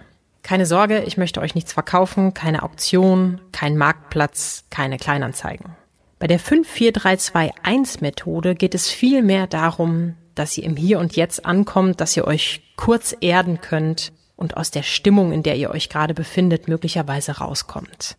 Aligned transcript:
Keine 0.43 0.65
Sorge, 0.65 1.03
ich 1.03 1.17
möchte 1.17 1.41
euch 1.41 1.55
nichts 1.55 1.73
verkaufen, 1.73 2.33
keine 2.33 2.63
Auktion, 2.63 3.41
kein 3.51 3.75
Marktplatz, 3.77 4.63
keine 4.69 4.97
Kleinanzeigen. 4.97 5.75
Bei 6.19 6.27
der 6.27 6.39
54321-Methode 6.39 8.55
geht 8.55 8.75
es 8.75 8.89
vielmehr 8.89 9.47
darum, 9.47 10.15
dass 10.35 10.57
ihr 10.57 10.63
im 10.63 10.75
Hier 10.75 10.99
und 10.99 11.15
Jetzt 11.15 11.45
ankommt, 11.45 12.01
dass 12.01 12.15
ihr 12.15 12.25
euch 12.25 12.61
kurz 12.75 13.15
erden 13.19 13.61
könnt 13.61 14.11
und 14.35 14.57
aus 14.57 14.71
der 14.71 14.83
Stimmung, 14.83 15.31
in 15.31 15.43
der 15.43 15.55
ihr 15.55 15.71
euch 15.71 15.89
gerade 15.89 16.13
befindet, 16.13 16.67
möglicherweise 16.67 17.37
rauskommt. 17.37 18.17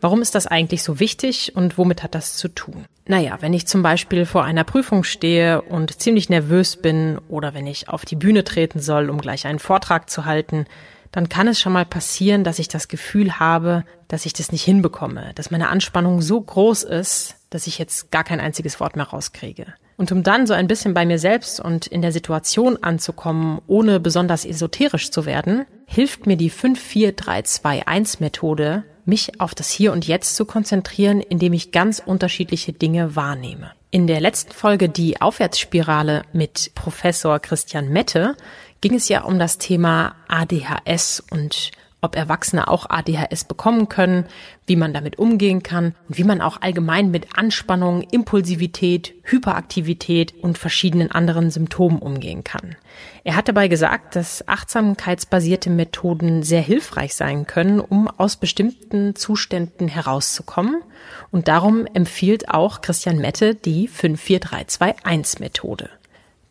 Warum 0.00 0.22
ist 0.22 0.34
das 0.34 0.46
eigentlich 0.46 0.82
so 0.82 1.00
wichtig 1.00 1.56
und 1.56 1.76
womit 1.76 2.02
hat 2.02 2.14
das 2.14 2.36
zu 2.36 2.48
tun? 2.48 2.84
Naja, 3.06 3.38
wenn 3.40 3.52
ich 3.52 3.66
zum 3.66 3.82
Beispiel 3.82 4.26
vor 4.26 4.44
einer 4.44 4.64
Prüfung 4.64 5.02
stehe 5.02 5.62
und 5.62 6.00
ziemlich 6.00 6.28
nervös 6.28 6.76
bin 6.76 7.18
oder 7.28 7.54
wenn 7.54 7.66
ich 7.66 7.88
auf 7.88 8.04
die 8.04 8.16
Bühne 8.16 8.44
treten 8.44 8.80
soll, 8.80 9.10
um 9.10 9.20
gleich 9.20 9.46
einen 9.46 9.58
Vortrag 9.58 10.08
zu 10.08 10.24
halten, 10.24 10.66
dann 11.10 11.28
kann 11.28 11.48
es 11.48 11.58
schon 11.58 11.72
mal 11.72 11.86
passieren, 11.86 12.44
dass 12.44 12.58
ich 12.58 12.68
das 12.68 12.88
Gefühl 12.88 13.40
habe, 13.40 13.84
dass 14.08 14.26
ich 14.26 14.34
das 14.34 14.52
nicht 14.52 14.62
hinbekomme, 14.62 15.32
dass 15.34 15.50
meine 15.50 15.68
Anspannung 15.68 16.22
so 16.22 16.40
groß 16.40 16.84
ist, 16.84 17.36
dass 17.50 17.66
ich 17.66 17.78
jetzt 17.78 18.10
gar 18.10 18.24
kein 18.24 18.40
einziges 18.40 18.78
Wort 18.78 18.94
mehr 18.94 19.06
rauskriege. 19.06 19.66
Und 19.96 20.12
um 20.12 20.22
dann 20.22 20.46
so 20.46 20.54
ein 20.54 20.68
bisschen 20.68 20.94
bei 20.94 21.04
mir 21.04 21.18
selbst 21.18 21.58
und 21.58 21.88
in 21.88 22.02
der 22.02 22.12
Situation 22.12 22.76
anzukommen, 22.82 23.60
ohne 23.66 23.98
besonders 23.98 24.44
esoterisch 24.44 25.10
zu 25.10 25.26
werden, 25.26 25.66
hilft 25.86 26.26
mir 26.26 26.36
die 26.36 26.50
54321 26.50 28.20
Methode, 28.20 28.84
mich 29.08 29.40
auf 29.40 29.54
das 29.54 29.70
Hier 29.70 29.92
und 29.92 30.06
Jetzt 30.06 30.36
zu 30.36 30.44
konzentrieren, 30.44 31.20
indem 31.20 31.54
ich 31.54 31.72
ganz 31.72 32.00
unterschiedliche 32.04 32.72
Dinge 32.72 33.16
wahrnehme. 33.16 33.72
In 33.90 34.06
der 34.06 34.20
letzten 34.20 34.52
Folge 34.52 34.88
Die 34.88 35.20
Aufwärtsspirale 35.20 36.22
mit 36.32 36.72
Professor 36.74 37.40
Christian 37.40 37.88
Mette 37.88 38.36
ging 38.80 38.94
es 38.94 39.08
ja 39.08 39.22
um 39.22 39.38
das 39.38 39.58
Thema 39.58 40.14
ADHS 40.28 41.24
und 41.30 41.72
ob 42.00 42.16
Erwachsene 42.16 42.68
auch 42.68 42.88
ADHS 42.88 43.44
bekommen 43.44 43.88
können, 43.88 44.26
wie 44.66 44.76
man 44.76 44.92
damit 44.92 45.18
umgehen 45.18 45.62
kann 45.62 45.94
und 46.08 46.18
wie 46.18 46.24
man 46.24 46.40
auch 46.40 46.60
allgemein 46.60 47.10
mit 47.10 47.36
Anspannung, 47.36 48.02
Impulsivität, 48.02 49.14
Hyperaktivität 49.24 50.34
und 50.42 50.58
verschiedenen 50.58 51.10
anderen 51.10 51.50
Symptomen 51.50 51.98
umgehen 51.98 52.44
kann. 52.44 52.76
Er 53.24 53.34
hat 53.34 53.48
dabei 53.48 53.68
gesagt, 53.68 54.14
dass 54.16 54.46
achtsamkeitsbasierte 54.46 55.70
Methoden 55.70 56.42
sehr 56.42 56.62
hilfreich 56.62 57.14
sein 57.14 57.46
können, 57.46 57.80
um 57.80 58.08
aus 58.08 58.36
bestimmten 58.36 59.16
Zuständen 59.16 59.88
herauszukommen. 59.88 60.82
Und 61.30 61.48
darum 61.48 61.86
empfiehlt 61.86 62.48
auch 62.48 62.80
Christian 62.80 63.18
Mette 63.18 63.54
die 63.54 63.88
54321 63.88 65.40
Methode. 65.40 65.90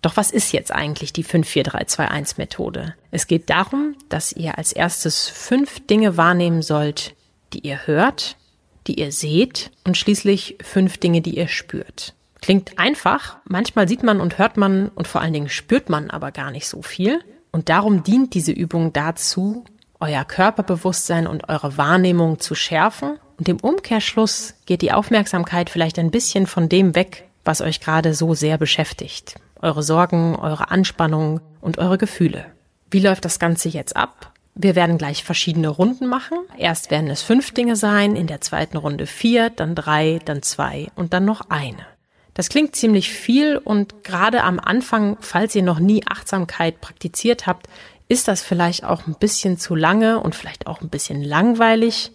Doch 0.01 0.15
was 0.15 0.31
ist 0.31 0.51
jetzt 0.51 0.71
eigentlich 0.71 1.11
die 1.11 1.23
54321 1.23 2.37
Methode? 2.37 2.95
Es 3.11 3.27
geht 3.27 3.49
darum, 3.49 3.95
dass 4.09 4.31
ihr 4.31 4.57
als 4.57 4.71
erstes 4.71 5.27
fünf 5.27 5.85
Dinge 5.87 6.17
wahrnehmen 6.17 6.61
sollt, 6.61 7.15
die 7.53 7.59
ihr 7.59 7.87
hört, 7.87 8.37
die 8.85 8.99
ihr 8.99 9.11
seht 9.11 9.71
und 9.83 9.97
schließlich 9.97 10.57
fünf 10.61 10.97
Dinge, 10.97 11.21
die 11.21 11.37
ihr 11.37 11.47
spürt. 11.47 12.13
Klingt 12.41 12.77
einfach, 12.77 13.37
manchmal 13.45 13.87
sieht 13.87 14.03
man 14.03 14.21
und 14.21 14.37
hört 14.37 14.57
man 14.57 14.89
und 14.89 15.07
vor 15.07 15.21
allen 15.21 15.33
Dingen 15.33 15.49
spürt 15.49 15.89
man 15.89 16.11
aber 16.11 16.31
gar 16.31 16.51
nicht 16.51 16.67
so 16.67 16.81
viel. 16.83 17.19
Und 17.51 17.69
darum 17.69 18.03
dient 18.03 18.35
diese 18.35 18.51
Übung 18.51 18.93
dazu, 18.93 19.65
euer 19.99 20.23
Körperbewusstsein 20.23 21.25
und 21.25 21.49
eure 21.49 21.77
Wahrnehmung 21.77 22.39
zu 22.39 22.53
schärfen. 22.53 23.17
Und 23.37 23.49
im 23.49 23.59
Umkehrschluss 23.59 24.53
geht 24.67 24.83
die 24.83 24.91
Aufmerksamkeit 24.91 25.71
vielleicht 25.71 25.97
ein 25.97 26.11
bisschen 26.11 26.45
von 26.45 26.69
dem 26.69 26.93
weg, 26.93 27.27
was 27.43 27.61
euch 27.61 27.79
gerade 27.79 28.13
so 28.13 28.35
sehr 28.35 28.59
beschäftigt 28.59 29.35
eure 29.61 29.83
Sorgen, 29.83 30.35
eure 30.35 30.71
Anspannung 30.71 31.41
und 31.61 31.77
eure 31.77 31.97
Gefühle. 31.97 32.45
Wie 32.89 32.99
läuft 32.99 33.25
das 33.25 33.39
Ganze 33.39 33.69
jetzt 33.69 33.95
ab? 33.95 34.33
Wir 34.55 34.75
werden 34.75 34.97
gleich 34.97 35.23
verschiedene 35.23 35.69
Runden 35.69 36.07
machen. 36.07 36.37
Erst 36.57 36.89
werden 36.89 37.09
es 37.09 37.21
fünf 37.21 37.53
Dinge 37.53 37.75
sein, 37.75 38.15
in 38.15 38.27
der 38.27 38.41
zweiten 38.41 38.77
Runde 38.77 39.05
vier, 39.05 39.49
dann 39.51 39.75
drei, 39.75 40.19
dann 40.25 40.41
zwei 40.41 40.87
und 40.95 41.13
dann 41.13 41.25
noch 41.25 41.49
eine. 41.49 41.85
Das 42.33 42.49
klingt 42.49 42.75
ziemlich 42.75 43.11
viel 43.11 43.57
und 43.57 44.03
gerade 44.03 44.43
am 44.43 44.59
Anfang, 44.59 45.17
falls 45.19 45.55
ihr 45.55 45.63
noch 45.63 45.79
nie 45.79 46.03
Achtsamkeit 46.07 46.81
praktiziert 46.81 47.47
habt, 47.47 47.67
ist 48.07 48.27
das 48.27 48.41
vielleicht 48.41 48.83
auch 48.83 49.05
ein 49.07 49.15
bisschen 49.19 49.57
zu 49.57 49.75
lange 49.75 50.19
und 50.19 50.35
vielleicht 50.35 50.67
auch 50.67 50.81
ein 50.81 50.89
bisschen 50.89 51.23
langweilig, 51.23 52.11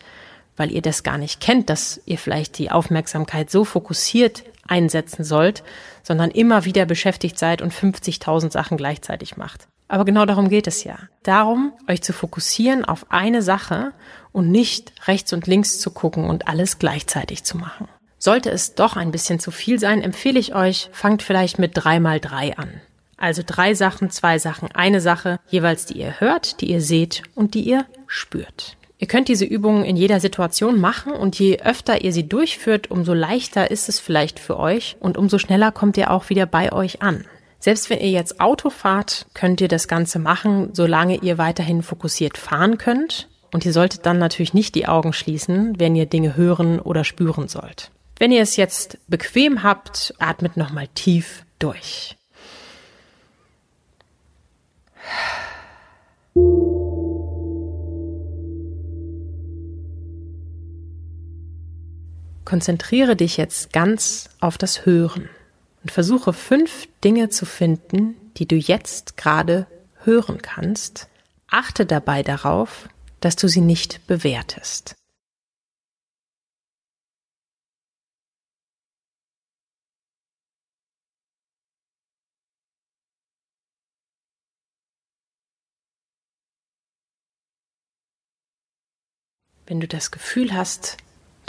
weil 0.56 0.72
ihr 0.72 0.82
das 0.82 1.02
gar 1.02 1.18
nicht 1.18 1.40
kennt, 1.40 1.70
dass 1.70 2.00
ihr 2.06 2.18
vielleicht 2.18 2.58
die 2.58 2.70
Aufmerksamkeit 2.70 3.50
so 3.50 3.64
fokussiert 3.64 4.44
einsetzen 4.66 5.24
sollt, 5.24 5.62
sondern 6.02 6.30
immer 6.30 6.64
wieder 6.64 6.86
beschäftigt 6.86 7.38
seid 7.38 7.62
und 7.62 7.72
50.000 7.72 8.52
Sachen 8.52 8.76
gleichzeitig 8.76 9.36
macht. 9.36 9.68
Aber 9.88 10.04
genau 10.04 10.24
darum 10.24 10.48
geht 10.48 10.66
es 10.66 10.84
ja. 10.84 10.98
Darum, 11.22 11.72
euch 11.88 12.02
zu 12.02 12.12
fokussieren 12.12 12.84
auf 12.84 13.06
eine 13.10 13.42
Sache 13.42 13.92
und 14.32 14.50
nicht 14.50 14.92
rechts 15.06 15.32
und 15.32 15.46
links 15.46 15.78
zu 15.80 15.90
gucken 15.90 16.30
und 16.30 16.48
alles 16.48 16.78
gleichzeitig 16.78 17.44
zu 17.44 17.58
machen. 17.58 17.88
Sollte 18.18 18.50
es 18.50 18.74
doch 18.74 18.96
ein 18.96 19.10
bisschen 19.10 19.40
zu 19.40 19.50
viel 19.50 19.78
sein, 19.78 20.00
empfehle 20.00 20.38
ich 20.38 20.54
euch, 20.54 20.88
fangt 20.92 21.22
vielleicht 21.22 21.58
mit 21.58 21.72
drei 21.74 22.00
mal 22.00 22.20
drei 22.20 22.56
an. 22.56 22.80
Also 23.18 23.42
drei 23.44 23.74
Sachen, 23.74 24.10
zwei 24.10 24.38
Sachen, 24.38 24.72
eine 24.72 25.00
Sache, 25.00 25.38
jeweils 25.48 25.86
die 25.86 25.98
ihr 25.98 26.20
hört, 26.20 26.60
die 26.60 26.70
ihr 26.70 26.80
seht 26.80 27.22
und 27.34 27.54
die 27.54 27.62
ihr 27.62 27.84
spürt. 28.06 28.76
Ihr 29.02 29.08
könnt 29.08 29.26
diese 29.26 29.44
Übungen 29.44 29.84
in 29.84 29.96
jeder 29.96 30.20
Situation 30.20 30.80
machen 30.80 31.12
und 31.12 31.36
je 31.36 31.58
öfter 31.58 32.04
ihr 32.04 32.12
sie 32.12 32.28
durchführt, 32.28 32.88
umso 32.88 33.14
leichter 33.14 33.68
ist 33.68 33.88
es 33.88 33.98
vielleicht 33.98 34.38
für 34.38 34.60
euch 34.60 34.96
und 35.00 35.18
umso 35.18 35.38
schneller 35.38 35.72
kommt 35.72 35.96
ihr 35.96 36.12
auch 36.12 36.30
wieder 36.30 36.46
bei 36.46 36.72
euch 36.72 37.02
an. 37.02 37.24
Selbst 37.58 37.90
wenn 37.90 37.98
ihr 37.98 38.10
jetzt 38.10 38.40
Auto 38.40 38.70
fahrt, 38.70 39.26
könnt 39.34 39.60
ihr 39.60 39.66
das 39.66 39.88
Ganze 39.88 40.20
machen, 40.20 40.68
solange 40.72 41.16
ihr 41.16 41.36
weiterhin 41.36 41.82
fokussiert 41.82 42.38
fahren 42.38 42.78
könnt. 42.78 43.28
Und 43.50 43.66
ihr 43.66 43.72
solltet 43.72 44.06
dann 44.06 44.20
natürlich 44.20 44.54
nicht 44.54 44.76
die 44.76 44.86
Augen 44.86 45.12
schließen, 45.12 45.80
wenn 45.80 45.96
ihr 45.96 46.06
Dinge 46.06 46.36
hören 46.36 46.78
oder 46.78 47.02
spüren 47.02 47.48
sollt. 47.48 47.90
Wenn 48.20 48.30
ihr 48.30 48.42
es 48.42 48.54
jetzt 48.54 48.98
bequem 49.08 49.64
habt, 49.64 50.14
atmet 50.20 50.56
nochmal 50.56 50.86
tief 50.94 51.44
durch. 51.58 52.14
Konzentriere 62.52 63.16
dich 63.16 63.38
jetzt 63.38 63.72
ganz 63.72 64.28
auf 64.38 64.58
das 64.58 64.84
Hören 64.84 65.30
und 65.82 65.90
versuche 65.90 66.34
fünf 66.34 66.86
Dinge 67.02 67.30
zu 67.30 67.46
finden, 67.46 68.14
die 68.36 68.46
du 68.46 68.56
jetzt 68.56 69.16
gerade 69.16 69.66
hören 70.04 70.42
kannst. 70.42 71.08
Achte 71.48 71.86
dabei 71.86 72.22
darauf, 72.22 72.90
dass 73.20 73.36
du 73.36 73.48
sie 73.48 73.62
nicht 73.62 74.06
bewertest. 74.06 74.96
Wenn 89.64 89.80
du 89.80 89.88
das 89.88 90.10
Gefühl 90.10 90.52
hast, 90.52 90.98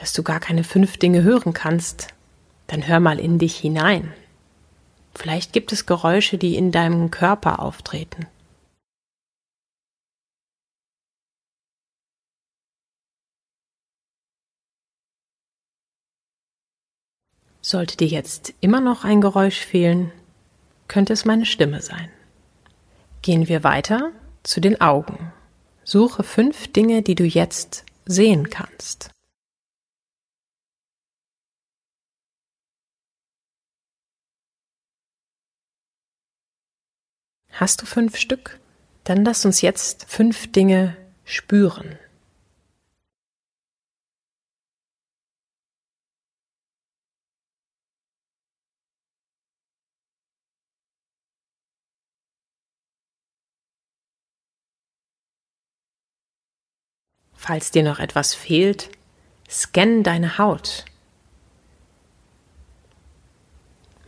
dass 0.03 0.11
du 0.11 0.21
gar 0.21 0.41
keine 0.41 0.65
fünf 0.65 0.97
Dinge 0.97 1.23
hören 1.23 1.53
kannst, 1.53 2.09
dann 2.67 2.85
hör 2.85 2.99
mal 2.99 3.21
in 3.21 3.39
dich 3.39 3.55
hinein. 3.55 4.13
Vielleicht 5.15 5.53
gibt 5.53 5.71
es 5.71 5.85
Geräusche, 5.85 6.37
die 6.37 6.57
in 6.57 6.73
deinem 6.73 7.09
Körper 7.09 7.61
auftreten. 7.61 8.27
Sollte 17.61 17.95
dir 17.95 18.07
jetzt 18.07 18.53
immer 18.59 18.81
noch 18.81 19.05
ein 19.05 19.21
Geräusch 19.21 19.59
fehlen, 19.59 20.11
könnte 20.89 21.13
es 21.13 21.23
meine 21.23 21.45
Stimme 21.45 21.81
sein. 21.81 22.09
Gehen 23.21 23.47
wir 23.47 23.63
weiter 23.63 24.11
zu 24.43 24.59
den 24.59 24.81
Augen. 24.81 25.31
Suche 25.85 26.23
fünf 26.23 26.73
Dinge, 26.73 27.03
die 27.03 27.15
du 27.15 27.23
jetzt 27.23 27.85
sehen 28.05 28.49
kannst. 28.49 29.12
Hast 37.53 37.83
du 37.83 37.85
fünf 37.85 38.17
Stück? 38.17 38.59
Dann 39.03 39.23
lass 39.23 39.45
uns 39.45 39.61
jetzt 39.61 40.05
fünf 40.09 40.51
Dinge 40.51 40.97
spüren. 41.23 41.99
Falls 57.35 57.69
dir 57.69 57.83
noch 57.83 57.99
etwas 57.99 58.33
fehlt, 58.33 58.89
scann 59.47 60.01
deine 60.01 60.39
Haut. 60.39 60.85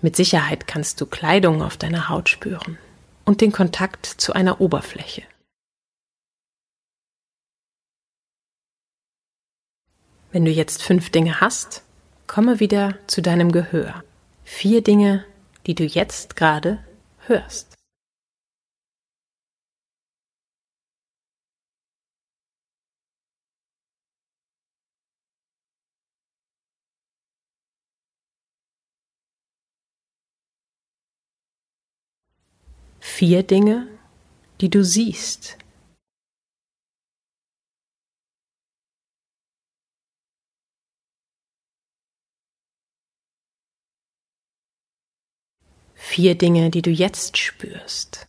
Mit 0.01 0.15
Sicherheit 0.15 0.65
kannst 0.65 0.99
du 0.99 1.05
Kleidung 1.05 1.61
auf 1.61 1.77
deiner 1.77 2.09
Haut 2.09 2.29
spüren 2.29 2.79
und 3.25 3.41
den 3.41 3.51
Kontakt 3.51 4.05
zu 4.05 4.33
einer 4.33 4.61
Oberfläche. 4.61 5.23
Wenn 10.31 10.45
du 10.45 10.51
jetzt 10.51 10.83
fünf 10.83 11.11
Dinge 11.11 11.41
hast, 11.41 11.83
komme 12.27 12.59
wieder 12.59 12.97
zu 13.07 13.21
deinem 13.21 13.51
Gehör. 13.51 14.03
Vier 14.43 14.83
Dinge, 14.83 15.25
die 15.65 15.75
du 15.75 15.83
jetzt 15.83 16.35
gerade 16.35 16.83
hörst. 17.25 17.74
Vier 33.07 33.43
Dinge, 33.43 33.87
die 34.59 34.69
du 34.69 34.83
siehst. 34.83 35.57
Vier 45.93 46.35
Dinge, 46.35 46.71
die 46.71 46.81
du 46.81 46.89
jetzt 46.89 47.37
spürst. 47.37 48.27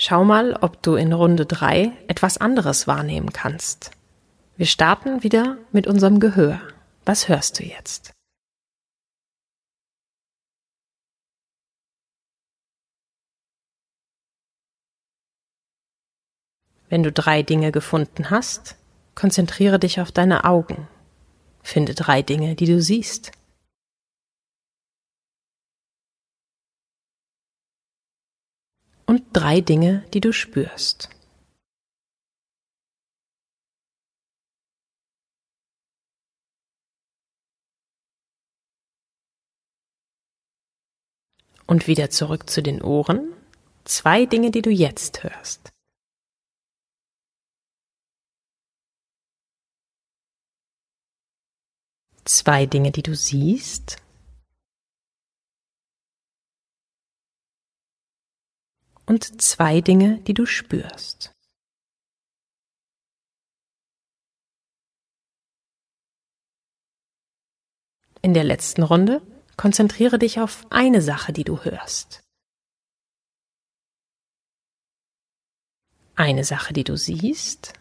Schau 0.00 0.24
mal, 0.24 0.54
ob 0.54 0.80
du 0.80 0.94
in 0.94 1.12
Runde 1.12 1.44
drei 1.44 1.90
etwas 2.06 2.38
anderes 2.38 2.86
wahrnehmen 2.86 3.32
kannst. 3.32 3.90
Wir 4.56 4.66
starten 4.66 5.24
wieder 5.24 5.58
mit 5.72 5.88
unserem 5.88 6.20
Gehör. 6.20 6.60
Was 7.04 7.28
hörst 7.28 7.58
du 7.58 7.64
jetzt? 7.64 8.12
Wenn 16.88 17.02
du 17.02 17.10
drei 17.10 17.42
Dinge 17.42 17.72
gefunden 17.72 18.30
hast, 18.30 18.76
konzentriere 19.16 19.80
dich 19.80 20.00
auf 20.00 20.12
deine 20.12 20.44
Augen. 20.44 20.86
Finde 21.64 21.96
drei 21.96 22.22
Dinge, 22.22 22.54
die 22.54 22.66
du 22.66 22.80
siehst. 22.80 23.32
Und 29.08 29.24
drei 29.32 29.62
Dinge, 29.62 30.04
die 30.12 30.20
du 30.20 30.32
spürst. 30.32 31.08
Und 41.66 41.86
wieder 41.86 42.10
zurück 42.10 42.48
zu 42.50 42.62
den 42.62 42.82
Ohren. 42.82 43.32
Zwei 43.84 44.26
Dinge, 44.26 44.50
die 44.50 44.62
du 44.62 44.70
jetzt 44.70 45.22
hörst. 45.22 45.70
Zwei 52.24 52.66
Dinge, 52.66 52.90
die 52.90 53.02
du 53.02 53.16
siehst. 53.16 53.96
Und 59.08 59.40
zwei 59.40 59.80
Dinge, 59.80 60.18
die 60.22 60.34
du 60.34 60.44
spürst. 60.44 61.32
In 68.20 68.34
der 68.34 68.44
letzten 68.44 68.82
Runde 68.82 69.22
konzentriere 69.56 70.18
dich 70.18 70.40
auf 70.40 70.66
eine 70.70 71.00
Sache, 71.00 71.32
die 71.32 71.44
du 71.44 71.64
hörst. 71.64 72.20
Eine 76.14 76.44
Sache, 76.44 76.74
die 76.74 76.84
du 76.84 76.96
siehst. 76.96 77.72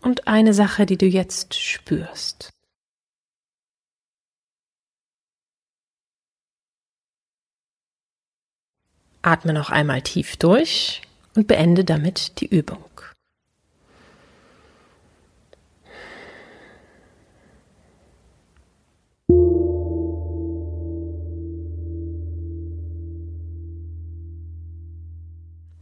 Und 0.00 0.26
eine 0.26 0.54
Sache, 0.54 0.86
die 0.86 0.96
du 0.96 1.06
jetzt 1.06 1.54
spürst. 1.54 2.53
Atme 9.24 9.52
noch 9.52 9.70
einmal 9.70 10.02
tief 10.02 10.36
durch 10.36 11.02
und 11.34 11.46
beende 11.46 11.84
damit 11.84 12.40
die 12.40 12.46
Übung. 12.46 12.84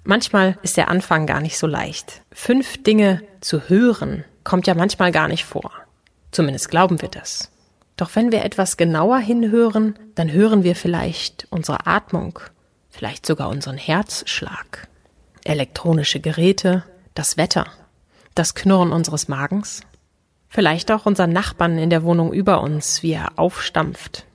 Manchmal 0.05 0.59
ist 0.63 0.77
der 0.77 0.89
Anfang 0.89 1.27
gar 1.27 1.41
nicht 1.41 1.57
so 1.57 1.67
leicht. 1.67 2.23
Fünf 2.33 2.83
Dinge 2.83 3.23
zu 3.41 3.69
hören 3.69 4.25
kommt 4.45 4.67
ja 4.67 4.75
manchmal 4.75 5.11
gar 5.11 5.29
nicht 5.29 5.45
vor. 5.45 5.73
Zumindest 6.33 6.69
glauben 6.69 7.01
wir 7.01 7.09
das. 7.09 7.51
Doch 7.97 8.15
wenn 8.15 8.33
wir 8.33 8.45
etwas 8.45 8.77
genauer 8.77 9.19
hinhören, 9.19 9.99
dann 10.15 10.31
hören 10.31 10.65
wir 10.65 10.75
vielleicht 10.75 11.47
unsere 11.51 11.87
Atmung 11.87 12.41
vielleicht 12.93 13.27
sogar 13.27 13.49
unseren 13.49 13.79
Herzschlag, 13.79 14.87
elektronische 15.45 16.21
Geräte, 16.21 16.85
das 17.15 17.37
Wetter, 17.37 17.67
das 18.35 18.55
Knurren 18.55 18.93
unseres 18.93 19.29
Magens, 19.29 19.81
vielleicht 20.49 20.93
auch 20.93 21.07
unseren 21.07 21.33
Nachbarn 21.33 21.79
in 21.79 21.91
der 21.91 22.05
Wohnung 22.05 22.33
über 22.33 22.61
uns, 22.61 23.03
wie 23.03 23.13
er 23.13 23.39
aufstampft. 23.39 24.27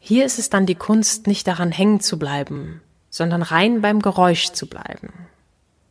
Hier 0.00 0.26
ist 0.26 0.38
es 0.38 0.50
dann 0.50 0.66
die 0.66 0.74
Kunst, 0.74 1.26
nicht 1.26 1.46
daran 1.46 1.70
hängen 1.70 2.00
zu 2.00 2.18
bleiben, 2.18 2.82
sondern 3.08 3.42
rein 3.42 3.80
beim 3.80 4.02
Geräusch 4.02 4.50
zu 4.50 4.66
bleiben. 4.66 5.12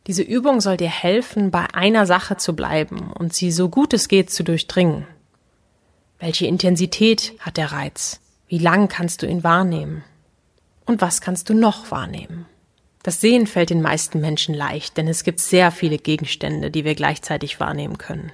Diese 0.06 0.22
Übung 0.22 0.60
soll 0.60 0.76
dir 0.76 0.88
helfen, 0.88 1.50
bei 1.50 1.66
einer 1.72 2.06
Sache 2.06 2.36
zu 2.36 2.54
bleiben 2.54 3.12
und 3.12 3.32
sie 3.32 3.50
so 3.50 3.68
gut 3.68 3.94
es 3.94 4.08
geht 4.08 4.30
zu 4.30 4.42
durchdringen. 4.42 5.06
Welche 6.18 6.46
Intensität 6.46 7.32
hat 7.40 7.56
der 7.56 7.72
Reiz? 7.72 8.20
Wie 8.48 8.58
lang 8.58 8.88
kannst 8.88 9.22
du 9.22 9.26
ihn 9.26 9.44
wahrnehmen? 9.44 10.04
Und 10.90 11.00
was 11.00 11.20
kannst 11.20 11.48
du 11.48 11.54
noch 11.54 11.92
wahrnehmen? 11.92 12.46
Das 13.04 13.20
Sehen 13.20 13.46
fällt 13.46 13.70
den 13.70 13.80
meisten 13.80 14.20
Menschen 14.20 14.56
leicht, 14.56 14.96
denn 14.96 15.06
es 15.06 15.22
gibt 15.22 15.38
sehr 15.38 15.70
viele 15.70 15.98
Gegenstände, 15.98 16.72
die 16.72 16.84
wir 16.84 16.96
gleichzeitig 16.96 17.60
wahrnehmen 17.60 17.96
können. 17.96 18.32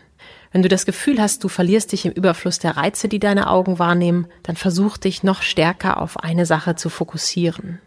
Wenn 0.52 0.62
du 0.62 0.70
das 0.70 0.86
Gefühl 0.86 1.20
hast, 1.20 1.44
du 1.44 1.48
verlierst 1.48 1.92
dich 1.92 2.06
im 2.06 2.12
Überfluss 2.12 2.58
der 2.58 2.78
Reize, 2.78 3.08
die 3.08 3.18
deine 3.18 3.50
Augen 3.50 3.78
wahrnehmen, 3.78 4.26
dann 4.42 4.56
versuch 4.56 4.96
dich 4.96 5.22
noch 5.22 5.42
stärker 5.42 6.00
auf 6.00 6.18
eine 6.20 6.46
Sache 6.46 6.76
zu 6.76 6.88
fokussieren. 6.88 7.78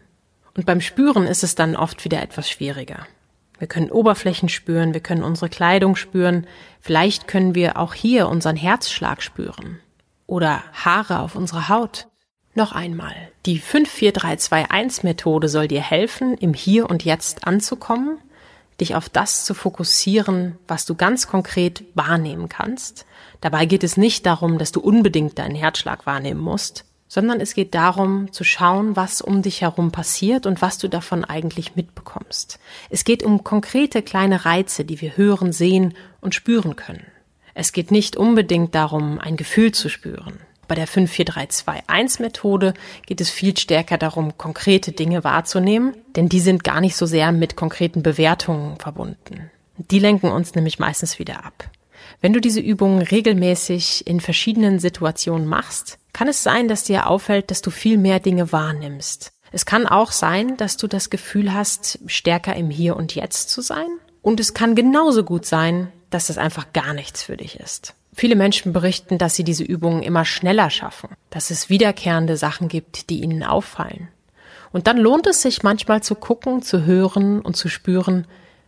Und 0.56 0.66
beim 0.66 0.80
Spüren 0.80 1.26
ist 1.26 1.42
es 1.42 1.56
dann 1.56 1.74
oft 1.74 2.04
wieder 2.04 2.22
etwas 2.22 2.48
schwieriger. 2.48 3.08
Wir 3.58 3.66
können 3.66 3.90
Oberflächen 3.90 4.48
spüren, 4.48 4.94
wir 4.94 5.00
können 5.00 5.24
unsere 5.24 5.48
Kleidung 5.48 5.96
spüren, 5.96 6.46
vielleicht 6.80 7.26
können 7.26 7.56
wir 7.56 7.76
auch 7.76 7.92
hier 7.92 8.28
unseren 8.28 8.54
Herzschlag 8.54 9.20
spüren 9.20 9.80
oder 10.28 10.62
Haare 10.72 11.18
auf 11.18 11.34
unserer 11.34 11.68
Haut. 11.68 12.06
Noch 12.54 12.72
einmal, 12.72 13.14
die 13.46 13.60
54321-Methode 13.60 15.48
soll 15.48 15.68
dir 15.68 15.82
helfen, 15.82 16.36
im 16.36 16.52
Hier 16.52 16.90
und 16.90 17.04
Jetzt 17.04 17.46
anzukommen, 17.46 18.18
dich 18.80 18.96
auf 18.96 19.08
das 19.08 19.44
zu 19.44 19.54
fokussieren, 19.54 20.58
was 20.66 20.84
du 20.84 20.96
ganz 20.96 21.28
konkret 21.28 21.84
wahrnehmen 21.94 22.48
kannst. 22.48 23.06
Dabei 23.40 23.66
geht 23.66 23.84
es 23.84 23.96
nicht 23.96 24.26
darum, 24.26 24.58
dass 24.58 24.72
du 24.72 24.80
unbedingt 24.80 25.38
deinen 25.38 25.54
Herzschlag 25.54 26.06
wahrnehmen 26.06 26.40
musst, 26.40 26.84
sondern 27.06 27.40
es 27.40 27.54
geht 27.54 27.74
darum, 27.74 28.32
zu 28.32 28.42
schauen, 28.42 28.96
was 28.96 29.20
um 29.20 29.42
dich 29.42 29.60
herum 29.60 29.92
passiert 29.92 30.46
und 30.46 30.60
was 30.60 30.78
du 30.78 30.88
davon 30.88 31.24
eigentlich 31.24 31.76
mitbekommst. 31.76 32.58
Es 32.88 33.04
geht 33.04 33.22
um 33.22 33.44
konkrete 33.44 34.02
kleine 34.02 34.44
Reize, 34.44 34.84
die 34.84 35.00
wir 35.00 35.16
hören, 35.16 35.52
sehen 35.52 35.94
und 36.20 36.34
spüren 36.34 36.74
können. 36.74 37.06
Es 37.54 37.72
geht 37.72 37.90
nicht 37.90 38.16
unbedingt 38.16 38.74
darum, 38.74 39.20
ein 39.20 39.36
Gefühl 39.36 39.72
zu 39.72 39.88
spüren. 39.88 40.40
Bei 40.70 40.76
der 40.76 40.86
54321-Methode 40.86 42.74
geht 43.04 43.20
es 43.20 43.28
viel 43.28 43.58
stärker 43.58 43.98
darum, 43.98 44.38
konkrete 44.38 44.92
Dinge 44.92 45.24
wahrzunehmen, 45.24 45.96
denn 46.14 46.28
die 46.28 46.38
sind 46.38 46.62
gar 46.62 46.80
nicht 46.80 46.94
so 46.94 47.06
sehr 47.06 47.32
mit 47.32 47.56
konkreten 47.56 48.04
Bewertungen 48.04 48.76
verbunden. 48.76 49.50
Die 49.78 49.98
lenken 49.98 50.30
uns 50.30 50.54
nämlich 50.54 50.78
meistens 50.78 51.18
wieder 51.18 51.44
ab. 51.44 51.68
Wenn 52.20 52.32
du 52.32 52.40
diese 52.40 52.60
Übungen 52.60 53.02
regelmäßig 53.02 54.06
in 54.06 54.20
verschiedenen 54.20 54.78
Situationen 54.78 55.48
machst, 55.48 55.98
kann 56.12 56.28
es 56.28 56.44
sein, 56.44 56.68
dass 56.68 56.84
dir 56.84 57.08
auffällt, 57.08 57.50
dass 57.50 57.62
du 57.62 57.72
viel 57.72 57.98
mehr 57.98 58.20
Dinge 58.20 58.52
wahrnimmst. 58.52 59.32
Es 59.50 59.66
kann 59.66 59.88
auch 59.88 60.12
sein, 60.12 60.56
dass 60.56 60.76
du 60.76 60.86
das 60.86 61.10
Gefühl 61.10 61.52
hast, 61.52 61.98
stärker 62.06 62.54
im 62.54 62.70
Hier 62.70 62.94
und 62.94 63.16
Jetzt 63.16 63.50
zu 63.50 63.60
sein. 63.60 63.88
Und 64.22 64.38
es 64.38 64.54
kann 64.54 64.76
genauso 64.76 65.24
gut 65.24 65.46
sein, 65.46 65.90
dass 66.10 66.28
das 66.28 66.38
einfach 66.38 66.72
gar 66.72 66.94
nichts 66.94 67.24
für 67.24 67.36
dich 67.36 67.58
ist. 67.58 67.96
Viele 68.12 68.36
Menschen 68.36 68.72
berichten, 68.72 69.18
dass 69.18 69.34
sie 69.34 69.44
diese 69.44 69.64
Übungen 69.64 70.02
immer 70.02 70.24
schneller 70.24 70.70
schaffen, 70.70 71.10
dass 71.30 71.50
es 71.50 71.70
wiederkehrende 71.70 72.36
Sachen 72.36 72.68
gibt, 72.68 73.08
die 73.10 73.22
ihnen 73.22 73.42
auffallen. 73.42 74.08
Und 74.72 74.86
dann 74.86 74.98
lohnt 74.98 75.26
es 75.26 75.42
sich 75.42 75.62
manchmal 75.62 76.02
zu 76.02 76.14
gucken, 76.14 76.62
zu 76.62 76.84
hören 76.84 77.40
und 77.40 77.56
zu 77.56 77.68
spüren, 77.68 78.26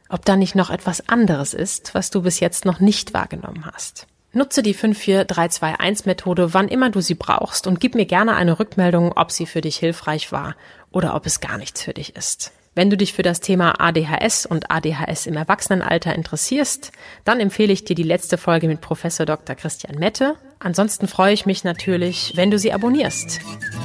ob 0.08 0.24
da 0.24 0.36
nicht 0.36 0.54
noch 0.54 0.70
etwas 0.70 1.08
anderes 1.08 1.54
ist, 1.54 1.94
was 1.94 2.10
du 2.10 2.22
bis 2.22 2.40
jetzt 2.40 2.64
noch 2.64 2.80
nicht 2.80 3.14
wahrgenommen 3.14 3.66
hast. 3.66 4.06
Nutze 4.34 4.62
die 4.62 4.74
54321-Methode, 4.74 6.54
wann 6.54 6.68
immer 6.68 6.90
du 6.90 7.00
sie 7.00 7.14
brauchst 7.14 7.66
und 7.66 7.80
gib 7.80 7.94
mir 7.94 8.06
gerne 8.06 8.34
eine 8.34 8.58
Rückmeldung, 8.58 9.12
ob 9.12 9.30
sie 9.30 9.46
für 9.46 9.60
dich 9.60 9.76
hilfreich 9.76 10.32
war 10.32 10.56
oder 10.90 11.14
ob 11.14 11.26
es 11.26 11.40
gar 11.40 11.58
nichts 11.58 11.82
für 11.82 11.92
dich 11.92 12.16
ist. 12.16 12.52
Wenn 12.74 12.88
du 12.88 12.96
dich 12.96 13.12
für 13.12 13.22
das 13.22 13.40
Thema 13.40 13.80
ADHS 13.80 14.46
und 14.46 14.70
ADHS 14.70 15.26
im 15.26 15.36
Erwachsenenalter 15.36 16.14
interessierst, 16.14 16.90
dann 17.24 17.38
empfehle 17.38 17.72
ich 17.72 17.84
dir 17.84 17.94
die 17.94 18.02
letzte 18.02 18.38
Folge 18.38 18.66
mit 18.66 18.80
Professor 18.80 19.26
Dr. 19.26 19.54
Christian 19.56 19.98
Mette. 19.98 20.36
Ansonsten 20.58 21.06
freue 21.06 21.34
ich 21.34 21.44
mich 21.44 21.64
natürlich, 21.64 22.32
wenn 22.34 22.50
du 22.50 22.58
sie 22.58 22.72
abonnierst. 22.72 23.40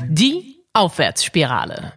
Die 0.07 0.63
Aufwärtsspirale. 0.71 1.93